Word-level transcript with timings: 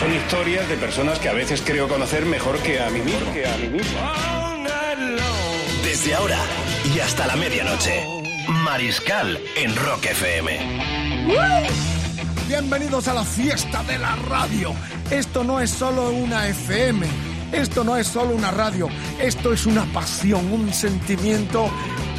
Son 0.00 0.14
historias 0.14 0.66
de 0.66 0.78
personas 0.78 1.18
que 1.18 1.28
a 1.28 1.34
veces 1.34 1.60
creo 1.60 1.86
conocer 1.86 2.24
mejor 2.24 2.58
que 2.60 2.80
a 2.80 2.88
mí 2.88 3.00
mismo. 3.00 3.34
Que 3.34 3.46
a 3.46 3.54
mí 3.58 3.68
mismo. 3.68 3.98
Desde 5.84 6.14
ahora 6.14 6.38
y 6.94 7.00
hasta 7.00 7.26
la 7.26 7.36
medianoche, 7.36 8.02
Mariscal 8.64 9.38
en 9.56 9.76
Rock 9.76 10.06
FM. 10.06 10.58
Bienvenidos 12.48 13.08
a 13.08 13.12
la 13.12 13.24
fiesta 13.24 13.82
de 13.82 13.98
la 13.98 14.16
radio. 14.16 14.72
Esto 15.10 15.44
no 15.44 15.60
es 15.60 15.68
solo 15.68 16.08
una 16.08 16.48
FM, 16.48 17.06
esto 17.52 17.84
no 17.84 17.98
es 17.98 18.06
solo 18.06 18.34
una 18.34 18.50
radio, 18.50 18.88
esto 19.20 19.52
es 19.52 19.66
una 19.66 19.84
pasión, 19.92 20.50
un 20.50 20.72
sentimiento 20.72 21.70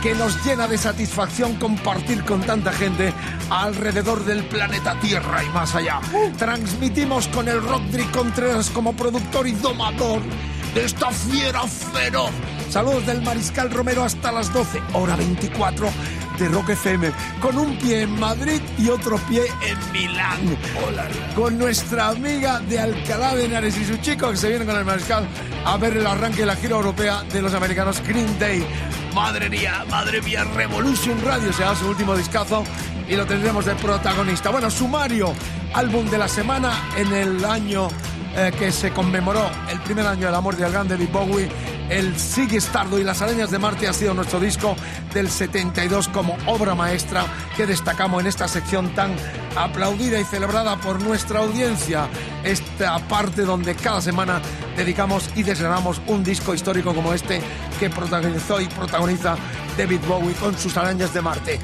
que 0.01 0.15
nos 0.15 0.43
llena 0.43 0.67
de 0.67 0.77
satisfacción 0.77 1.55
compartir 1.55 2.23
con 2.23 2.41
tanta 2.41 2.71
gente 2.71 3.13
alrededor 3.49 4.25
del 4.25 4.43
planeta 4.45 4.99
Tierra 4.99 5.43
y 5.43 5.49
más 5.49 5.75
allá. 5.75 5.99
Transmitimos 6.37 7.27
con 7.27 7.47
el 7.47 7.61
Rodri 7.61 8.03
Contreras 8.05 8.69
como 8.71 8.93
productor 8.93 9.47
y 9.47 9.51
domador 9.51 10.21
de 10.73 10.85
esta 10.85 11.11
fiera 11.11 11.61
feroz. 11.67 12.31
Saludos 12.69 13.05
del 13.05 13.21
Mariscal 13.21 13.69
Romero 13.69 14.03
hasta 14.03 14.31
las 14.31 14.51
12, 14.51 14.81
hora 14.93 15.15
24 15.15 15.87
de 16.41 16.47
Rock 16.49 16.69
FM, 16.69 17.11
con 17.39 17.55
un 17.55 17.77
pie 17.77 18.01
en 18.01 18.19
Madrid 18.19 18.59
y 18.79 18.89
otro 18.89 19.17
pie 19.29 19.43
en 19.61 19.91
Milán. 19.91 20.57
Con 21.35 21.57
nuestra 21.59 22.07
amiga 22.07 22.59
de 22.61 22.79
Alcalá 22.79 23.35
de 23.35 23.45
Henares 23.45 23.77
y 23.77 23.85
su 23.85 23.97
chico 23.97 24.31
que 24.31 24.37
se 24.37 24.49
viene 24.49 24.65
con 24.65 24.75
el 24.75 24.83
Mariscal 24.83 25.27
a 25.63 25.77
ver 25.77 25.97
el 25.97 26.07
arranque 26.07 26.39
de 26.39 26.47
la 26.47 26.55
gira 26.55 26.77
europea 26.77 27.23
de 27.31 27.43
los 27.43 27.53
americanos 27.53 28.01
Green 28.07 28.39
Day. 28.39 28.65
Madre 29.13 29.49
mía, 29.51 29.85
madre 29.87 30.19
mía, 30.21 30.43
Revolution 30.55 31.21
Radio 31.23 31.53
será 31.53 31.75
su 31.75 31.87
último 31.87 32.17
discazo 32.17 32.63
y 33.07 33.15
lo 33.15 33.25
tendremos 33.27 33.65
de 33.65 33.75
protagonista. 33.75 34.49
Bueno, 34.49 34.71
sumario, 34.71 35.33
álbum 35.73 36.09
de 36.09 36.17
la 36.17 36.27
semana 36.27 36.89
en 36.97 37.13
el 37.13 37.45
año 37.45 37.87
eh, 38.35 38.51
que 38.57 38.71
se 38.71 38.91
conmemoró 38.91 39.47
el 39.69 39.79
primer 39.81 40.07
año 40.07 40.25
de 40.25 40.31
la 40.31 40.41
muerte 40.41 40.63
del 40.63 40.71
gran 40.71 40.87
David 40.87 41.09
Bowie. 41.11 41.49
El 41.91 42.17
Sigue 42.17 42.55
Estardo 42.55 42.99
y 42.99 43.03
las 43.03 43.21
arañas 43.21 43.51
de 43.51 43.59
Marte 43.59 43.85
ha 43.85 43.91
sido 43.91 44.13
nuestro 44.13 44.39
disco 44.39 44.77
del 45.13 45.29
72 45.29 46.07
como 46.07 46.37
obra 46.45 46.73
maestra 46.73 47.25
que 47.57 47.67
destacamos 47.67 48.21
en 48.21 48.27
esta 48.27 48.47
sección 48.47 48.95
tan 48.95 49.13
aplaudida 49.57 50.17
y 50.17 50.23
celebrada 50.23 50.77
por 50.77 51.01
nuestra 51.01 51.39
audiencia. 51.39 52.07
Esta 52.45 52.97
parte 53.09 53.41
donde 53.41 53.75
cada 53.75 53.99
semana 53.99 54.41
dedicamos 54.77 55.29
y 55.35 55.43
desgranamos 55.43 56.01
un 56.07 56.23
disco 56.23 56.53
histórico 56.53 56.95
como 56.95 57.13
este 57.13 57.41
que 57.77 57.89
protagonizó 57.89 58.61
y 58.61 58.67
protagoniza 58.67 59.35
David 59.77 59.99
Bowie 60.07 60.33
con 60.35 60.57
sus 60.57 60.77
arañas 60.77 61.13
de 61.13 61.21
Marte. 61.21 61.59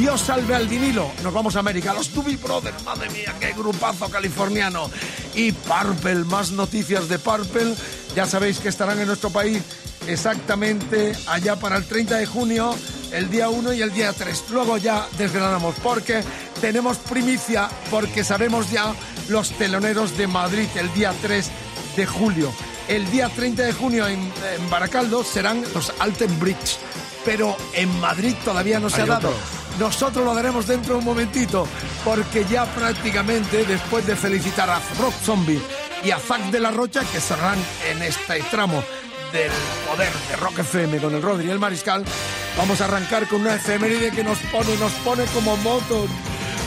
Dios 0.00 0.22
salve 0.22 0.54
al 0.54 0.66
vinilo. 0.66 1.12
Nos 1.22 1.30
vamos 1.30 1.56
a 1.56 1.58
América. 1.58 1.92
Los 1.92 2.14
Doobie 2.14 2.38
Brothers, 2.38 2.82
madre 2.84 3.10
mía, 3.10 3.34
qué 3.38 3.52
grupazo 3.52 4.08
californiano. 4.08 4.90
Y 5.34 5.52
Purple, 5.52 6.24
más 6.24 6.52
noticias 6.52 7.06
de 7.10 7.18
Purple. 7.18 7.74
Ya 8.16 8.24
sabéis 8.24 8.60
que 8.60 8.70
estarán 8.70 8.98
en 8.98 9.08
nuestro 9.08 9.28
país 9.28 9.62
exactamente 10.06 11.12
allá 11.26 11.56
para 11.56 11.76
el 11.76 11.84
30 11.84 12.16
de 12.16 12.24
junio, 12.24 12.74
el 13.12 13.30
día 13.30 13.50
1 13.50 13.74
y 13.74 13.82
el 13.82 13.92
día 13.92 14.14
3. 14.14 14.44
Luego 14.52 14.78
ya 14.78 15.06
desgranamos 15.18 15.74
porque 15.82 16.24
tenemos 16.62 16.96
primicia, 16.96 17.68
porque 17.90 18.24
sabemos 18.24 18.70
ya 18.70 18.94
los 19.28 19.50
teloneros 19.50 20.16
de 20.16 20.26
Madrid 20.26 20.68
el 20.76 20.90
día 20.94 21.12
3 21.20 21.50
de 21.96 22.06
julio. 22.06 22.50
El 22.88 23.08
día 23.10 23.28
30 23.28 23.64
de 23.64 23.72
junio 23.74 24.06
en, 24.06 24.20
en 24.20 24.70
Baracaldo 24.70 25.22
serán 25.24 25.62
los 25.74 25.92
Alten 25.98 26.40
Bridge, 26.40 26.78
pero 27.26 27.54
en 27.74 28.00
Madrid 28.00 28.34
todavía 28.46 28.80
no 28.80 28.88
se 28.88 29.02
ha 29.02 29.06
dado. 29.06 29.28
otro. 29.28 29.59
Nosotros 29.80 30.26
lo 30.26 30.34
daremos 30.34 30.66
dentro 30.66 30.92
de 30.92 30.98
un 30.98 31.06
momentito, 31.06 31.66
porque 32.04 32.44
ya 32.44 32.66
prácticamente 32.66 33.64
después 33.64 34.06
de 34.06 34.14
felicitar 34.14 34.68
a 34.68 34.78
Rock 35.00 35.14
Zombie 35.24 35.58
y 36.04 36.10
a 36.10 36.18
Zack 36.18 36.50
de 36.50 36.60
la 36.60 36.70
Rocha, 36.70 37.00
que 37.10 37.18
cerrarán 37.18 37.58
en 37.90 38.02
este 38.02 38.42
tramo 38.50 38.84
del 39.32 39.50
poder 39.88 40.12
de 40.28 40.36
Rock 40.36 40.58
FM 40.58 40.98
con 40.98 41.14
el 41.14 41.22
Rodri 41.22 41.46
y 41.46 41.50
el 41.50 41.58
Mariscal, 41.58 42.04
vamos 42.58 42.82
a 42.82 42.84
arrancar 42.84 43.26
con 43.26 43.40
una 43.40 43.54
efeméride 43.54 44.10
que 44.10 44.22
nos 44.22 44.36
pone, 44.52 44.76
nos 44.76 44.92
pone 45.02 45.24
como 45.32 45.56
motos, 45.56 46.10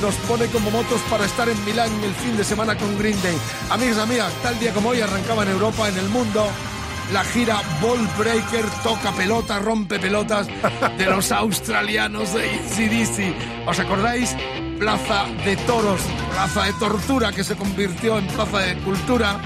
nos 0.02 0.16
pone 0.28 0.48
como 0.48 0.72
motos 0.72 1.00
para 1.08 1.26
estar 1.26 1.48
en 1.48 1.66
Milán 1.66 1.92
el 2.04 2.16
fin 2.16 2.36
de 2.36 2.44
semana 2.44 2.76
con 2.76 2.98
Green 2.98 3.22
Day. 3.22 3.38
Amigos, 3.70 4.00
amigas, 4.00 4.34
tal 4.42 4.58
día 4.60 4.74
como 4.74 4.90
hoy 4.90 5.02
arrancaba 5.02 5.44
en 5.44 5.50
Europa, 5.50 5.88
en 5.88 6.00
el 6.00 6.10
mundo, 6.10 6.50
la 7.12 7.24
gira 7.24 7.62
Ball 7.82 8.08
Breaker 8.18 8.66
toca 8.84 9.12
pelota, 9.12 9.60
rompe 9.60 10.00
pelotas 10.00 10.48
de 10.98 11.06
los 11.06 11.32
australianos 11.32 12.34
de 12.34 12.50
ACDC. 12.50 13.68
¿Os 13.68 13.80
acordáis? 13.80 14.36
Plaza 14.80 15.26
de 15.46 15.56
Toros, 15.58 16.02
Plaza 16.32 16.64
de 16.64 16.74
Tortura 16.74 17.32
que 17.32 17.44
se 17.44 17.56
convirtió 17.56 18.18
en 18.18 18.28
Plaza 18.28 18.60
de 18.60 18.78
Cultura 18.80 19.40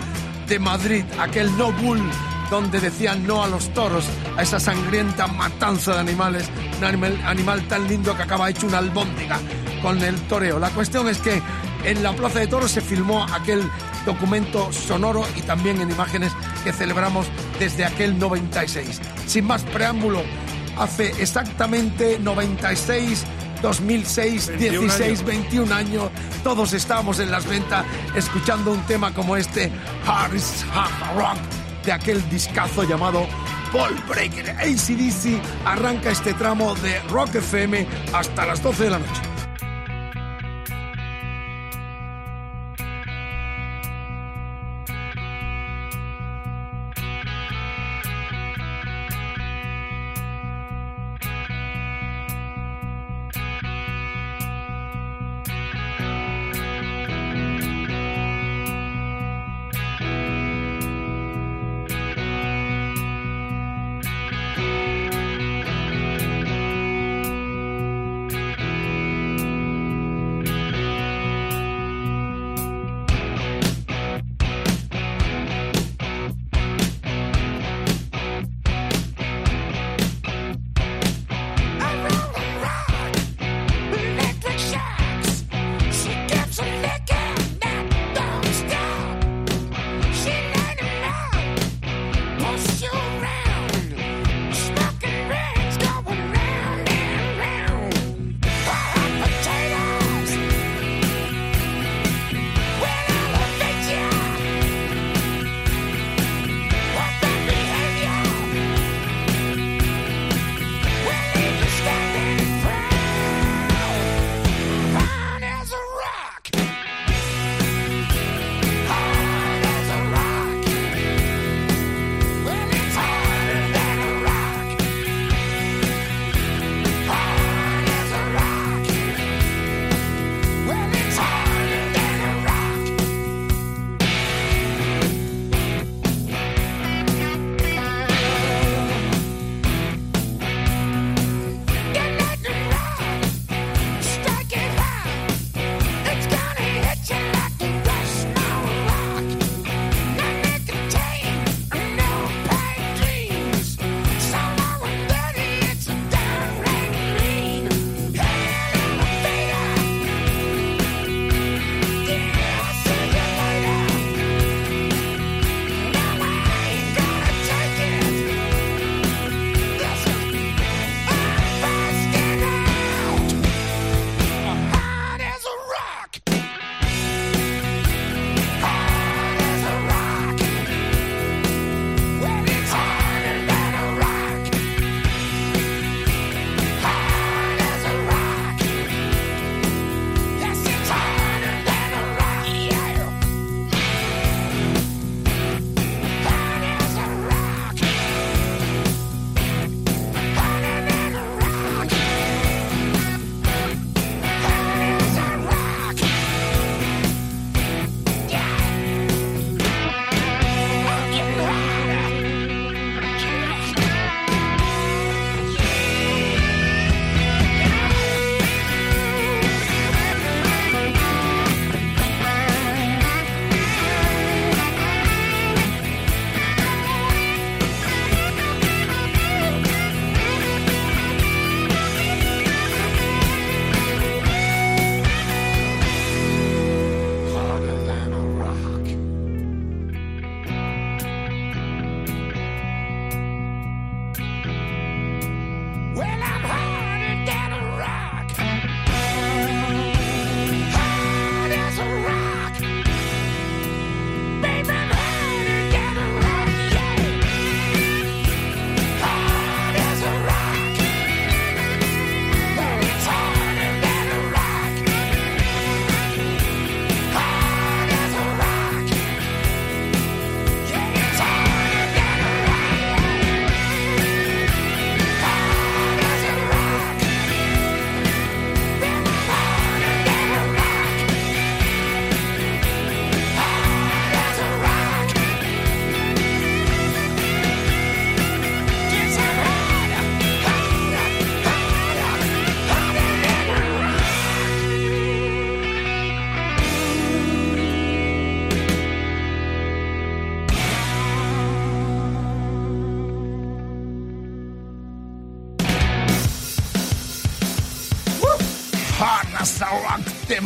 de 0.48 0.60
Madrid, 0.60 1.04
aquel 1.20 1.56
no 1.58 1.72
bull 1.74 2.02
donde 2.50 2.80
decían 2.80 3.28
no 3.28 3.44
a 3.44 3.48
los 3.48 3.74
toros, 3.74 4.06
a 4.38 4.42
esa 4.42 4.60
sangrienta 4.60 5.28
matanza 5.28 5.94
de 5.94 6.00
animales, 6.00 6.50
un 6.78 6.86
animal, 6.86 7.20
animal 7.26 7.68
tan 7.68 7.88
lindo 7.88 8.16
que 8.16 8.24
acaba 8.24 8.50
hecho 8.50 8.68
una 8.68 8.78
albóndiga 8.78 9.38
con 9.82 10.02
el 10.02 10.16
toreo. 10.28 10.58
La 10.58 10.70
cuestión 10.70 11.08
es 11.10 11.18
que 11.20 11.42
en 11.84 12.04
la 12.04 12.14
Plaza 12.14 12.40
de 12.40 12.48
Toros 12.48 12.72
se 12.72 12.82
filmó 12.82 13.26
aquel 13.34 13.70
documento 14.06 14.72
sonoro 14.72 15.26
y 15.36 15.42
también 15.42 15.82
en 15.82 15.92
imágenes 15.92 16.32
que 16.64 16.72
celebramos 16.72 17.28
desde 17.60 17.86
aquel 17.86 18.18
96. 18.18 19.02
Sin 19.26 19.46
más 19.46 19.64
preámbulo, 19.64 20.24
hace 20.78 21.10
exactamente 21.22 22.20
96, 22.20 23.26
2006, 23.62 24.48
21 24.48 24.80
16, 24.82 25.02
años. 25.02 25.26
21 25.26 25.76
años, 25.76 26.12
todos 26.44 26.74
estábamos 26.74 27.20
en 27.20 27.32
las 27.32 27.48
ventas 27.48 27.86
escuchando 28.16 28.72
un 28.72 28.82
tema 28.82 29.14
como 29.14 29.36
este, 29.36 29.72
Harris 30.06 30.66
Hard 30.74 31.18
Rock, 31.18 31.38
de 31.86 31.92
aquel 31.92 32.30
discazo 32.30 32.84
llamado 32.84 33.28
Ball 33.74 33.96
Breaker. 34.08 34.52
ACDC 34.52 35.42
arranca 35.66 36.12
este 36.12 36.34
tramo 36.34 36.76
de 36.76 37.00
Rock 37.10 37.36
FM 37.36 37.88
hasta 38.14 38.46
las 38.46 38.62
12 38.62 38.84
de 38.84 38.90
la 38.92 39.00
noche. 39.00 39.37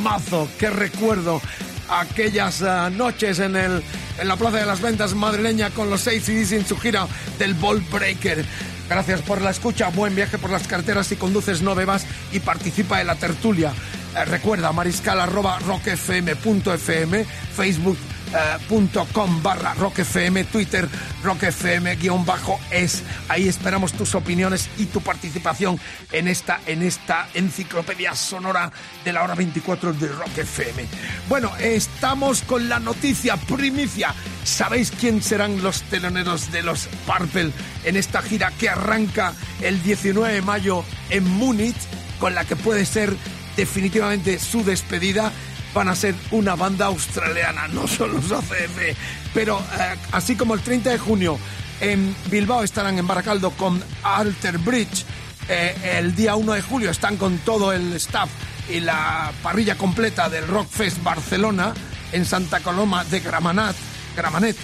Temazo, 0.01 0.49
que 0.57 0.69
recuerdo 0.71 1.39
aquellas 1.87 2.61
uh, 2.61 2.89
noches 2.89 3.37
en, 3.37 3.55
el, 3.55 3.83
en 4.17 4.27
la 4.27 4.35
Plaza 4.35 4.57
de 4.57 4.65
las 4.65 4.81
Ventas 4.81 5.13
madrileña 5.13 5.69
con 5.69 5.91
los 5.91 6.01
seis 6.01 6.23
CDs 6.23 6.53
en 6.53 6.65
su 6.65 6.75
gira 6.75 7.07
del 7.37 7.53
Ball 7.53 7.81
Breaker. 7.81 8.43
Gracias 8.89 9.21
por 9.21 9.41
la 9.41 9.51
escucha, 9.51 9.89
buen 9.89 10.15
viaje 10.15 10.39
por 10.39 10.49
las 10.49 10.67
carreteras 10.67 11.05
si 11.05 11.17
conduces 11.17 11.61
no 11.61 11.75
bebas 11.75 12.05
y 12.31 12.39
participa 12.39 12.99
en 12.99 13.07
la 13.07 13.15
tertulia. 13.15 13.73
Eh, 14.15 14.25
recuerda 14.25 14.71
mariscal 14.71 15.19
arroba 15.19 15.59
rockfm.fm, 15.59 17.25
Facebook 17.55 17.97
com 19.13 19.43
barra 19.43 19.73
rockfm, 19.75 20.45
Twitter 20.45 20.87
rockfm 21.23 21.95
guion 21.99 22.25
bajo 22.25 22.59
es. 22.71 23.03
Ahí 23.29 23.47
esperamos 23.47 23.93
tus 23.93 24.15
opiniones 24.15 24.69
y 24.77 24.85
tu 24.85 25.01
participación 25.01 25.79
en 26.11 26.27
esta, 26.27 26.59
en 26.65 26.81
esta 26.81 27.27
enciclopedia 27.33 28.15
sonora 28.15 28.71
de 29.03 29.13
la 29.13 29.23
hora 29.23 29.35
24 29.35 29.93
de 29.93 30.07
Rock 30.07 30.37
FM. 30.39 30.85
Bueno, 31.29 31.51
estamos 31.59 32.41
con 32.41 32.69
la 32.69 32.79
noticia 32.79 33.37
primicia. 33.37 34.13
¿Sabéis 34.43 34.91
quién 34.91 35.21
serán 35.21 35.61
los 35.61 35.81
teloneros 35.83 36.51
de 36.51 36.63
los 36.63 36.87
Purple 37.05 37.51
en 37.83 37.95
esta 37.95 38.21
gira 38.21 38.51
que 38.51 38.69
arranca 38.69 39.33
el 39.61 39.81
19 39.83 40.33
de 40.33 40.41
mayo 40.41 40.83
en 41.09 41.23
Múnich, 41.23 41.77
con 42.19 42.35
la 42.35 42.45
que 42.45 42.55
puede 42.55 42.85
ser 42.85 43.15
definitivamente 43.55 44.39
su 44.39 44.63
despedida? 44.63 45.31
Van 45.73 45.87
a 45.87 45.95
ser 45.95 46.15
una 46.31 46.55
banda 46.55 46.87
australiana, 46.87 47.67
no 47.67 47.87
son 47.87 48.13
los 48.13 48.31
ACF. 48.31 48.95
Pero 49.33 49.59
eh, 49.59 49.95
así 50.11 50.35
como 50.35 50.53
el 50.53 50.61
30 50.61 50.89
de 50.91 50.97
junio 50.97 51.37
en 51.79 52.15
Bilbao 52.29 52.63
estarán 52.63 52.97
en 52.99 53.07
Baracaldo 53.07 53.51
con 53.51 53.81
Alter 54.03 54.57
Bridge, 54.59 55.05
eh, 55.49 55.97
el 55.97 56.15
día 56.15 56.35
1 56.35 56.53
de 56.53 56.61
julio 56.61 56.91
están 56.91 57.17
con 57.17 57.39
todo 57.39 57.73
el 57.73 57.93
staff 57.93 58.29
y 58.69 58.79
la 58.79 59.31
parrilla 59.41 59.75
completa 59.75 60.29
del 60.29 60.47
Rockfest 60.47 61.01
Barcelona 61.03 61.73
en 62.11 62.25
Santa 62.25 62.59
Coloma 62.59 63.03
de 63.05 63.19
Gramenet. 63.19 63.75
Gramanet. 64.15 64.55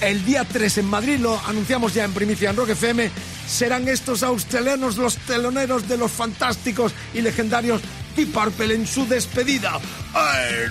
El 0.00 0.24
día 0.24 0.44
3 0.44 0.78
en 0.78 0.86
Madrid, 0.86 1.18
lo 1.20 1.38
anunciamos 1.46 1.94
ya 1.94 2.04
en 2.04 2.12
primicia 2.12 2.50
en 2.50 2.56
Rock 2.56 2.70
FM, 2.70 3.08
serán 3.46 3.86
estos 3.86 4.24
australianos 4.24 4.96
los 4.96 5.16
teloneros 5.16 5.88
de 5.88 5.96
los 5.96 6.10
fantásticos 6.10 6.92
y 7.14 7.20
legendarios 7.20 7.82
Deep 8.14 8.32
Purple 8.32 8.74
en 8.74 8.86
su 8.86 9.06
despedida. 9.06 9.80
¡Ay, 10.14 10.66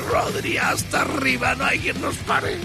Rodri, 0.00 0.56
hasta 0.56 1.02
arriba, 1.02 1.54
no 1.54 1.64
hay 1.64 1.78
quien 1.78 2.00
nos 2.00 2.16
pare! 2.16 2.58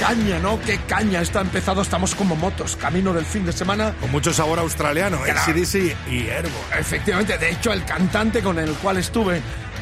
Caña, 0.00 0.38
¿no? 0.38 0.60
Qué 0.60 0.78
caña. 0.86 1.20
Está 1.20 1.40
empezado, 1.40 1.82
estamos 1.82 2.14
como 2.14 2.36
motos, 2.36 2.76
camino 2.76 3.12
del 3.12 3.24
fin 3.24 3.44
de 3.46 3.52
semana. 3.52 3.94
Con 4.00 4.10
mucho 4.10 4.32
sabor 4.32 4.58
australiano, 4.58 5.20
Claro. 5.22 5.40
ACDC 5.40 5.96
y 6.10 6.26
Herbo. 6.28 6.58
Efectivamente, 6.78 7.38
de 7.38 7.50
hecho, 7.50 7.72
el 7.72 7.84
cantante 7.84 8.42
con 8.42 8.58
el 8.58 8.72
cual 8.74 8.98
estuve 8.98 9.40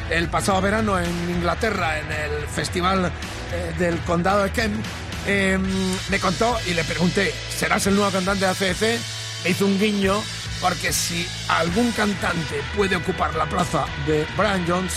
el 0.09 0.27
pasado 0.27 0.61
verano 0.61 0.99
en 0.99 1.29
Inglaterra, 1.29 1.99
en 1.99 2.11
el 2.11 2.47
festival 2.47 3.11
eh, 3.53 3.73
del 3.79 3.97
condado 3.99 4.43
de 4.43 4.51
Kent, 4.51 4.85
eh, 5.25 5.57
me 6.09 6.19
contó 6.19 6.57
y 6.67 6.73
le 6.73 6.83
pregunté, 6.83 7.33
¿serás 7.55 7.87
el 7.87 7.95
nuevo 7.95 8.11
cantante 8.11 8.45
de 8.45 8.51
ACDC? 8.51 8.99
Me 9.43 9.49
hizo 9.51 9.65
un 9.65 9.79
guiño, 9.79 10.21
porque 10.59 10.91
si 10.91 11.27
algún 11.47 11.91
cantante 11.93 12.61
puede 12.75 12.95
ocupar 12.95 13.33
la 13.35 13.45
plaza 13.45 13.85
de 14.05 14.25
Brian 14.37 14.65
Jones, 14.67 14.93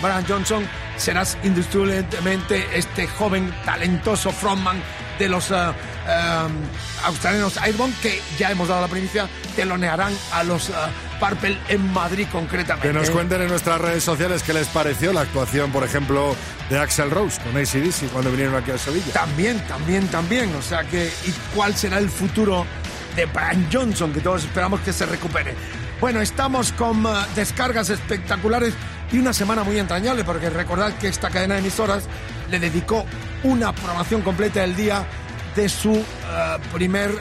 Brian 0.00 0.24
Johnson, 0.26 0.64
serás 0.96 1.36
indiscutiblemente 1.42 2.66
este 2.74 3.06
joven, 3.06 3.52
talentoso 3.64 4.30
frontman 4.30 4.82
de 5.18 5.28
los 5.28 5.50
eh, 5.50 5.54
australianos 7.04 7.56
Airborne, 7.58 7.94
que 8.00 8.20
ya 8.38 8.50
hemos 8.50 8.68
dado 8.68 8.82
la 8.82 8.88
primicia, 8.88 9.28
telonearán 9.56 10.12
a 10.32 10.44
los 10.44 10.70
eh, 10.70 10.72
Purple 11.18 11.58
en 11.68 11.92
Madrid 11.92 12.26
concretamente. 12.30 12.88
Que 12.88 12.94
nos 12.94 13.10
cuenten 13.10 13.42
en 13.42 13.48
nuestras 13.48 13.80
redes 13.80 14.04
sociales 14.04 14.42
qué 14.42 14.52
les 14.52 14.68
pareció 14.68 15.12
la 15.12 15.22
actuación, 15.22 15.72
por 15.72 15.84
ejemplo, 15.84 16.36
de 16.70 16.78
Axel 16.78 17.10
Rose 17.10 17.40
con 17.42 17.56
ACDC 17.56 18.10
cuando 18.12 18.30
vinieron 18.30 18.54
aquí 18.54 18.70
a 18.70 18.78
Sevilla. 18.78 19.12
También, 19.12 19.58
también, 19.66 20.06
también. 20.08 20.54
O 20.54 20.62
sea 20.62 20.84
que, 20.84 21.06
¿y 21.06 21.32
cuál 21.54 21.74
será 21.74 21.98
el 21.98 22.08
futuro 22.08 22.64
de 23.16 23.26
Brian 23.26 23.68
Johnson? 23.72 24.12
Que 24.12 24.20
todos 24.20 24.44
esperamos 24.44 24.80
que 24.80 24.92
se 24.92 25.06
recupere. 25.06 25.54
Bueno, 26.00 26.20
estamos 26.20 26.70
con 26.72 27.04
descargas 27.34 27.90
espectaculares 27.90 28.74
y 29.10 29.18
una 29.18 29.32
semana 29.32 29.64
muy 29.64 29.78
entrañable, 29.78 30.24
porque 30.24 30.50
recordad 30.50 30.92
que 30.98 31.08
esta 31.08 31.30
cadena 31.30 31.54
de 31.54 31.60
emisoras 31.60 32.04
le 32.50 32.58
dedicó 32.58 33.04
una 33.42 33.72
programación 33.72 34.22
completa 34.22 34.60
del 34.60 34.76
día 34.76 35.06
de 35.54 35.68
su 35.68 35.94
eh, 35.94 36.04
primer 36.72 37.10
eh, 37.10 37.14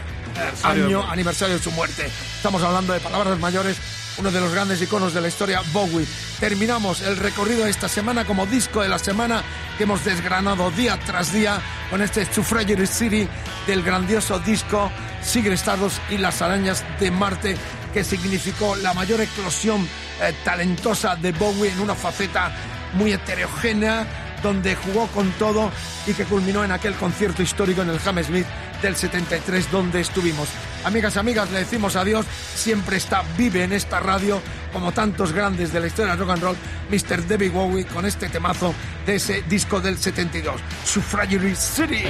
Aniversario. 0.63 0.86
año 0.86 1.12
aniversario 1.12 1.56
de 1.58 1.63
su 1.63 1.72
muerte. 1.72 2.10
Estamos 2.36 2.62
hablando 2.63 2.94
de 2.94 3.00
palabras 3.00 3.39
mayores, 3.39 3.77
uno 4.17 4.32
de 4.32 4.39
los 4.41 4.51
grandes 4.51 4.82
iconos 4.82 5.13
de 5.13 5.22
la 5.22 5.27
historia, 5.27 5.62
Bowie. 5.72 6.06
Terminamos 6.39 7.01
el 7.01 7.17
recorrido 7.17 7.63
de 7.65 7.72
esta 7.72 7.88
semana 7.88 8.25
como 8.25 8.46
disco 8.46 8.82
de 8.82 8.89
la 8.89 9.00
semana 9.00 9.44
que 9.77 9.84
hemos 9.84 10.03
desgranado 10.03 10.70
día 10.72 11.00
tras 11.06 11.32
día 11.32 11.60
con 11.89 12.01
este 12.01 12.32
Suffragette 12.32 12.86
City 12.86 13.27
del 13.65 13.82
grandioso 13.82 14.39
disco 14.39 14.91
Sigrid 15.22 15.53
Stardust 15.53 16.00
y 16.10 16.17
las 16.17 16.41
arañas 16.41 16.84
de 17.00 17.12
Marte 17.12 17.58
que 17.98 18.04
significó 18.04 18.75
la 18.75 18.94
mayor 18.94 19.22
eclosión 19.22 19.82
eh, 20.22 20.32
talentosa 20.44 21.16
de 21.16 21.32
Bowie 21.32 21.72
en 21.72 21.80
una 21.80 21.96
faceta 21.96 22.51
muy 22.94 23.12
heterogénea 23.12 24.06
donde 24.44 24.75
jugó 24.75 25.08
con 25.08 25.32
todo 25.32 25.72
y 26.06 26.13
que 26.13 26.24
culminó 26.25 26.63
en 26.63 26.72
aquel 26.72 26.94
concierto 26.94 27.42
histórico 27.42 27.82
en 27.82 27.89
el 27.89 28.00
Hammersmith 28.06 28.46
del 28.84 28.96
73 28.96 29.72
donde 29.72 30.01
estuvimos. 30.01 30.48
Amigas 30.84 31.18
amigas, 31.18 31.50
le 31.50 31.58
decimos 31.58 31.96
adiós. 31.96 32.27
Siempre 32.54 32.98
está 32.98 33.24
vive 33.36 33.63
en 33.63 33.74
esta 33.74 34.00
radio, 34.00 34.44
como 34.72 34.92
tantos 34.92 35.32
grandes 35.32 35.74
de 35.74 35.80
la 35.80 35.88
historia 35.88 36.12
del 36.12 36.20
rock 36.20 36.30
and 36.34 36.44
roll, 36.44 36.58
Mr. 36.92 37.27
David 37.27 37.51
Bowie 37.51 37.86
con 37.88 38.06
este 38.06 38.30
temazo 38.30 38.75
de 39.08 39.16
ese 39.16 39.42
disco 39.50 39.82
del 39.82 39.98
72, 39.98 40.62
Suffragette 40.86 41.56
City. 41.56 42.04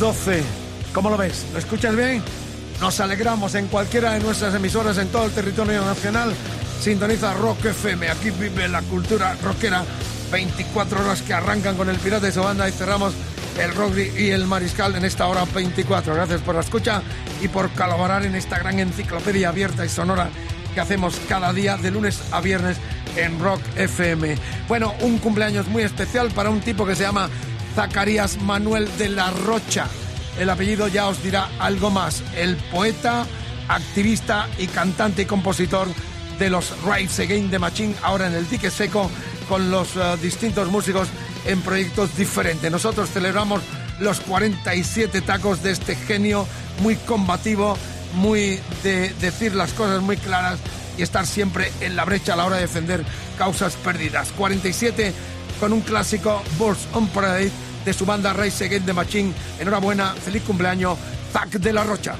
12. 0.00 0.42
¿Cómo 0.94 1.10
lo 1.10 1.18
ves? 1.18 1.44
¿Lo 1.52 1.58
escuchas 1.58 1.94
bien? 1.94 2.22
Nos 2.80 3.00
alegramos 3.00 3.54
en 3.54 3.66
cualquiera 3.66 4.14
de 4.14 4.20
nuestras 4.20 4.54
emisoras 4.54 4.96
en 4.96 5.08
todo 5.08 5.26
el 5.26 5.30
territorio 5.30 5.84
nacional. 5.84 6.32
Sintoniza 6.80 7.34
Rock 7.34 7.66
FM. 7.66 8.08
Aquí 8.08 8.30
vive 8.30 8.66
la 8.66 8.80
cultura 8.80 9.36
rockera. 9.42 9.84
24 10.32 11.00
horas 11.00 11.20
que 11.20 11.34
arrancan 11.34 11.76
con 11.76 11.90
el 11.90 11.98
Pirata 11.98 12.28
y 12.28 12.32
su 12.32 12.40
banda 12.42 12.66
y 12.66 12.72
cerramos 12.72 13.12
el 13.60 13.74
rock 13.74 13.98
y 14.16 14.30
el 14.30 14.46
mariscal 14.46 14.94
en 14.94 15.04
esta 15.04 15.26
hora 15.26 15.44
24. 15.44 16.14
Gracias 16.14 16.40
por 16.40 16.54
la 16.54 16.62
escucha 16.62 17.02
y 17.42 17.48
por 17.48 17.68
colaborar 17.72 18.24
en 18.24 18.34
esta 18.34 18.58
gran 18.58 18.78
enciclopedia 18.78 19.50
abierta 19.50 19.84
y 19.84 19.90
sonora 19.90 20.30
que 20.72 20.80
hacemos 20.80 21.20
cada 21.28 21.52
día 21.52 21.76
de 21.76 21.90
lunes 21.90 22.22
a 22.30 22.40
viernes 22.40 22.78
en 23.16 23.38
Rock 23.38 23.60
FM. 23.76 24.36
Bueno, 24.66 24.94
un 25.00 25.18
cumpleaños 25.18 25.68
muy 25.68 25.82
especial 25.82 26.30
para 26.30 26.48
un 26.48 26.60
tipo 26.60 26.86
que 26.86 26.94
se 26.94 27.02
llama 27.02 27.28
Zacarías 27.80 28.36
Manuel 28.42 28.86
de 28.98 29.08
la 29.08 29.30
Rocha. 29.30 29.86
El 30.38 30.50
apellido 30.50 30.86
ya 30.86 31.08
os 31.08 31.22
dirá 31.22 31.48
algo 31.58 31.90
más. 31.90 32.22
El 32.36 32.56
poeta, 32.56 33.24
activista 33.68 34.50
y 34.58 34.66
cantante 34.66 35.22
y 35.22 35.24
compositor 35.24 35.88
de 36.38 36.50
los 36.50 36.74
Rise 36.84 37.22
Again 37.22 37.50
de 37.50 37.58
Machine, 37.58 37.94
ahora 38.02 38.26
en 38.26 38.34
el 38.34 38.46
dique 38.50 38.70
seco, 38.70 39.10
con 39.48 39.70
los 39.70 39.96
eh, 39.96 40.18
distintos 40.20 40.70
músicos 40.70 41.08
en 41.46 41.62
proyectos 41.62 42.14
diferentes. 42.18 42.70
Nosotros 42.70 43.08
celebramos 43.08 43.62
los 43.98 44.20
47 44.20 45.22
tacos 45.22 45.62
de 45.62 45.70
este 45.70 45.96
genio 45.96 46.46
muy 46.82 46.96
combativo, 46.96 47.78
muy 48.12 48.60
de 48.82 49.08
decir 49.22 49.54
las 49.54 49.72
cosas 49.72 50.02
muy 50.02 50.18
claras 50.18 50.58
y 50.98 51.02
estar 51.02 51.26
siempre 51.26 51.72
en 51.80 51.96
la 51.96 52.04
brecha 52.04 52.34
a 52.34 52.36
la 52.36 52.44
hora 52.44 52.56
de 52.56 52.62
defender 52.62 53.06
causas 53.38 53.74
perdidas. 53.76 54.32
47 54.36 55.14
con 55.58 55.72
un 55.72 55.80
clásico 55.80 56.42
Bulls 56.58 56.86
on 56.92 57.06
Parade 57.08 57.50
de 57.84 57.92
su 57.92 58.06
banda 58.06 58.32
Rise 58.32 58.66
Again 58.66 58.86
de 58.86 58.92
Machine. 58.92 59.32
Enhorabuena, 59.58 60.14
feliz 60.14 60.42
cumpleaños, 60.42 60.98
Zac 61.32 61.50
de 61.50 61.72
la 61.72 61.84
Rocha. 61.84 62.16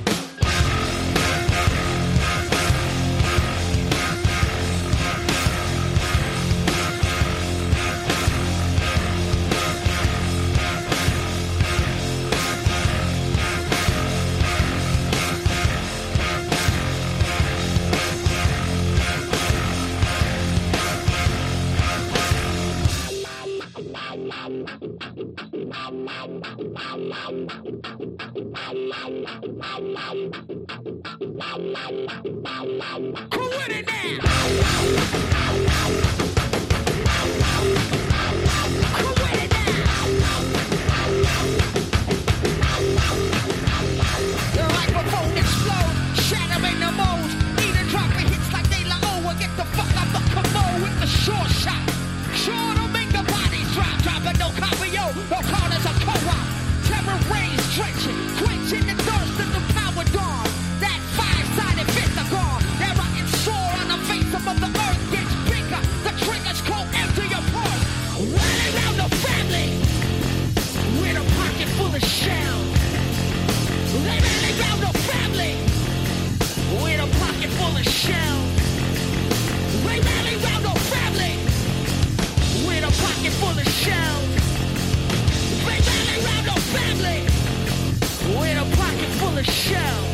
the 89.43 89.51
shell. 89.51 90.05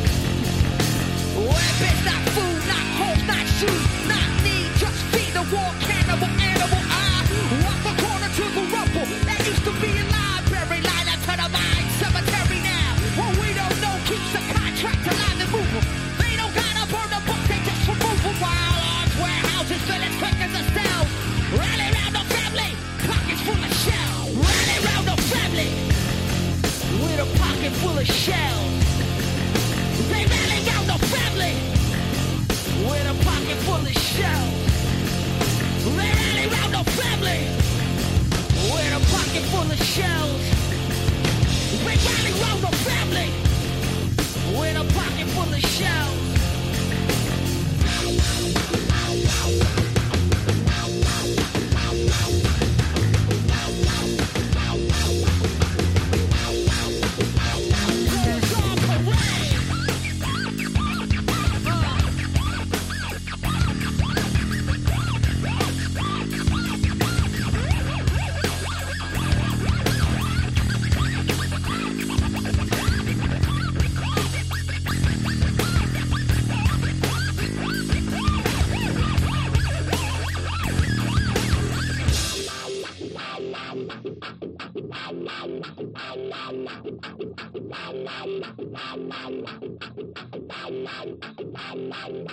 Where 1.34 1.76
is 1.90 2.04
not 2.04 2.22
food, 2.34 2.62
not 2.70 2.86
home, 2.98 3.26
not 3.26 3.46
shoes, 3.58 4.06
not 4.06 4.28
need, 4.44 4.70
just 4.78 5.02
feed 5.12 5.32
the 5.34 5.42
walk. 5.54 5.85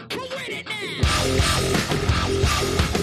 Come 0.10 0.22
with 0.22 0.50
it 0.50 0.66
now? 2.94 3.03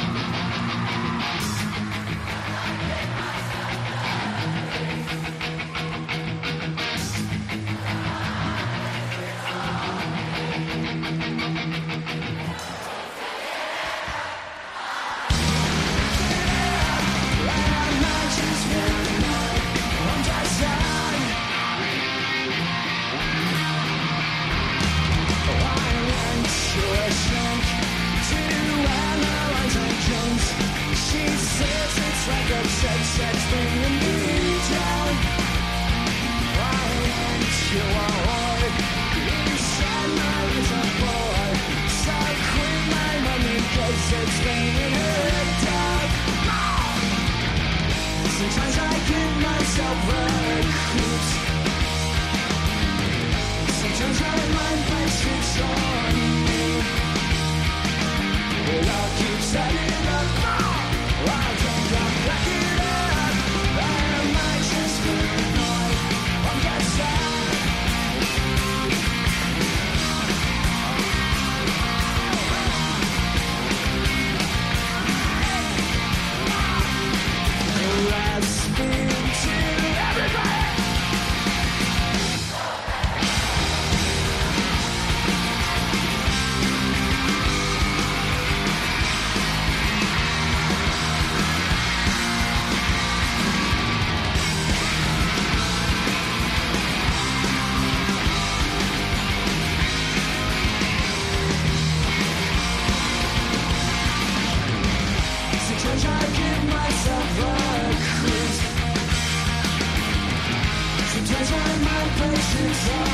Show. 112.81 113.10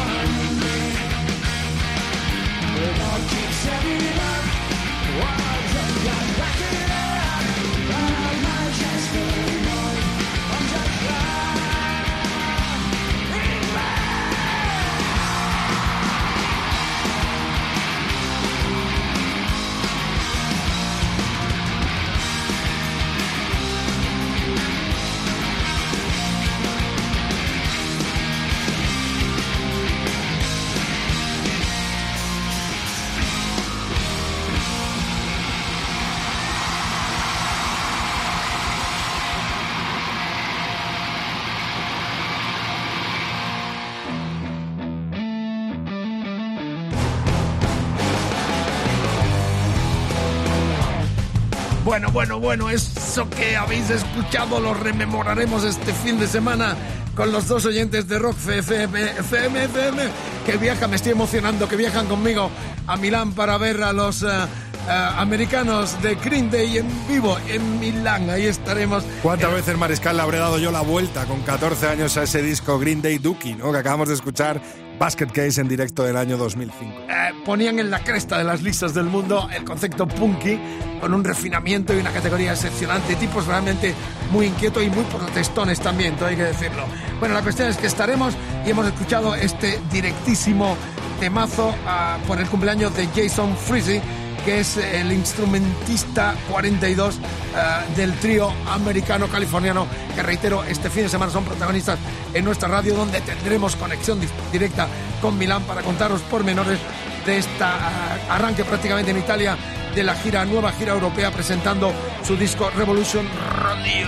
Bueno, 51.98 52.12
bueno, 52.12 52.40
bueno, 52.40 52.70
eso 52.70 53.28
que 53.28 53.56
habéis 53.58 53.90
escuchado 53.90 54.60
lo 54.60 54.76
rememoraremos 54.76 55.64
este 55.64 55.92
fin 55.94 56.20
de 56.20 56.28
semana 56.28 56.76
con 57.16 57.32
los 57.32 57.48
dos 57.48 57.66
oyentes 57.66 58.08
de 58.08 58.20
Rock 58.20 58.36
FM, 58.48 59.02
FM, 59.18 59.64
FM, 59.64 60.04
que 60.46 60.58
viajan, 60.58 60.92
me 60.92 60.98
estoy 60.98 61.14
emocionando, 61.14 61.68
que 61.68 61.76
viajan 61.76 62.06
conmigo 62.06 62.52
a 62.86 62.98
Milán 62.98 63.32
para 63.32 63.58
ver 63.58 63.82
a 63.82 63.94
los 63.94 64.22
eh, 64.22 64.28
eh, 64.28 65.08
americanos 65.18 66.00
de 66.04 66.14
Green 66.14 66.52
Day 66.52 66.78
en 66.78 67.08
vivo 67.08 67.36
en 67.48 67.80
Milán. 67.80 68.30
Ahí 68.30 68.46
estaremos. 68.46 69.04
¿Cuántas 69.24 69.50
Eh, 69.50 69.56
veces, 69.56 69.76
Mariscal, 69.76 70.18
le 70.18 70.22
habré 70.22 70.38
dado 70.38 70.60
yo 70.60 70.72
la 70.72 70.82
vuelta 70.82 71.26
con 71.26 71.42
14 71.42 71.88
años 71.88 72.16
a 72.18 72.22
ese 72.24 72.44
disco 72.44 72.78
Green 72.78 73.02
Day 73.02 73.18
Dookie, 73.18 73.56
¿no? 73.56 73.72
que 73.72 73.80
acabamos 73.80 74.10
de 74.10 74.14
escuchar 74.14 74.62
Basket 75.00 75.28
Case 75.28 75.62
en 75.62 75.68
directo 75.68 76.04
del 76.04 76.18
año 76.18 76.38
2005? 76.38 76.94
eh, 77.10 77.34
ponían 77.46 77.80
en 77.80 77.90
la 77.90 78.00
cresta 78.00 78.38
de 78.38 78.44
las 78.44 78.62
listas 78.62 78.94
del 78.94 79.06
mundo 79.06 79.48
el 79.56 79.64
concepto 79.64 80.08
punky 80.08 80.60
con 81.00 81.14
un 81.14 81.24
refinamiento 81.24 81.94
y 81.94 82.00
una 82.00 82.12
categoría 82.12 82.52
excepcionante, 82.54 83.16
tipos 83.16 83.46
realmente 83.46 83.94
muy 84.32 84.48
inquietos 84.48 84.84
y 84.84 84.90
muy 84.90 85.04
protestones 85.06 85.80
también, 85.80 86.16
todo 86.16 86.28
hay 86.28 86.36
que 86.36 86.44
decirlo. 86.44 86.84
Bueno, 87.20 87.36
la 87.36 87.42
cuestión 87.42 87.70
es 87.70 87.78
que 87.78 87.88
estaremos 87.88 88.34
y 88.66 88.72
hemos 88.72 88.88
escuchado 88.88 89.36
este 89.36 89.80
directísimo 89.92 90.76
temazo 91.20 91.74
ah, 91.86 92.18
por 92.28 92.40
el 92.40 92.48
cumpleaños 92.48 92.96
de 92.96 93.08
Jason 93.08 93.56
Freezy, 93.56 94.02
que 94.46 94.60
es 94.62 94.78
el 94.78 95.12
instrumentista 95.12 96.36
42 96.50 97.16
ah, 97.56 97.82
del 97.96 98.14
trío 98.20 98.52
americano-californiano, 98.70 99.88
que 100.16 100.24
reitero, 100.24 100.64
este 100.64 100.90
fin 100.90 101.04
de 101.04 101.10
semana 101.10 101.32
son 101.32 101.44
protagonistas 101.44 102.00
en 102.34 102.46
nuestra 102.46 102.68
radio, 102.68 102.96
donde 102.96 103.22
tendremos 103.22 103.76
conexión 103.76 104.20
di- 104.20 104.28
directa 104.52 104.88
con 105.22 105.38
Milán 105.38 105.64
para 105.64 105.82
contaros 105.82 106.22
pormenores 106.22 106.80
de 107.26 107.38
esta 107.38 107.74
ah, 107.76 108.18
arranque 108.36 108.64
prácticamente 108.64 109.12
en 109.12 109.18
Italia 109.18 109.58
de 109.94 110.04
la 110.04 110.16
gira, 110.16 110.46
nueva 110.46 110.72
gira 110.74 110.94
europea, 110.94 111.32
presentando 111.32 111.92
su 112.26 112.36
disco 112.38 112.70
Revolution 112.78 113.28
Radio. 113.62 114.08